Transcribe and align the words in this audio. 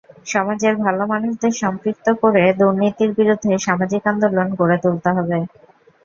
সমাজের 0.27 0.73
ভালো 0.83 1.03
মানুষদের 1.07 1.53
সম্পৃক্ত 1.61 2.07
করে 2.21 2.43
দুর্নীতির 2.59 3.11
বিরুদ্ধে 3.17 3.53
সামাজিক 3.65 4.01
আন্দোলন 4.11 4.47
গড়ে 4.59 4.77
তুলতে 4.83 5.09
হবে। 5.17 5.37